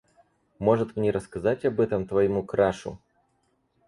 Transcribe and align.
Может 0.57 0.95
мне 0.95 1.11
рассказать 1.11 1.63
об 1.63 1.79
этом 1.79 2.07
твоему 2.07 2.41
крашу? 2.43 2.99